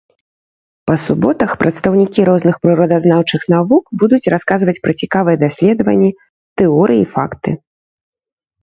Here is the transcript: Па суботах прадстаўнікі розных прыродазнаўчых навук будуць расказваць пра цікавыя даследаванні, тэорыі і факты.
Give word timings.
Па 0.91 0.95
суботах 1.01 1.53
прадстаўнікі 1.61 2.25
розных 2.31 2.55
прыродазнаўчых 2.63 3.41
навук 3.55 3.83
будуць 4.05 4.23
расказваць 4.37 4.79
пра 4.87 4.93
цікавыя 5.05 5.37
даследаванні, 5.45 6.11
тэорыі 6.65 7.01
і 7.09 7.11
факты. 7.17 7.51